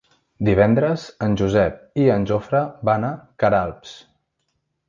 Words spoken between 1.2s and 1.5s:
en